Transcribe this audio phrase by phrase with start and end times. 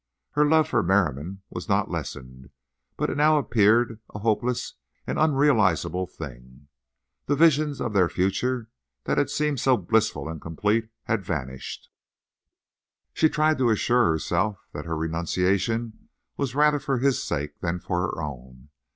[0.31, 2.49] Her love for Merriam was not lessened;
[2.97, 4.73] but it now appeared a hopeless
[5.05, 6.69] and unrealizable thing.
[7.27, 8.71] The visions of their future
[9.03, 11.91] that had seemed so blissful and complete had vanished.
[13.13, 18.01] She tried to assure herself that her renunciation was rather for his sake than for
[18.01, 18.69] her own.